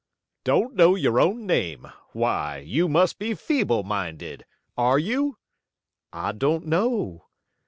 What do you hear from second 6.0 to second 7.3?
"I don't know."